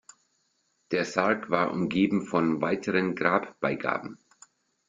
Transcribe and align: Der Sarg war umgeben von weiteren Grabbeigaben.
Der 0.89 1.05
Sarg 1.05 1.51
war 1.51 1.71
umgeben 1.71 2.23
von 2.25 2.59
weiteren 2.59 3.13
Grabbeigaben. 3.13 4.17